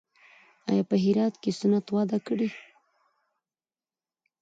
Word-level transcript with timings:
آیا 0.69 0.83
په 0.89 0.95
هرات 1.03 1.33
کې 1.41 1.51
صنعت 1.59 1.87
وده 1.95 2.17
کړې؟ 2.27 2.49